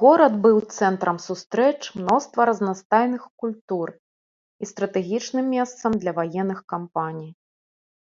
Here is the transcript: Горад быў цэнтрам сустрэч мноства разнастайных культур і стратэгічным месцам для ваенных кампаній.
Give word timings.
Горад 0.00 0.34
быў 0.46 0.58
цэнтрам 0.76 1.20
сустрэч 1.26 1.78
мноства 2.00 2.46
разнастайных 2.50 3.22
культур 3.44 3.88
і 4.66 4.68
стратэгічным 4.72 5.46
месцам 5.56 5.92
для 6.04 6.12
ваенных 6.20 6.60
кампаній. 6.74 7.30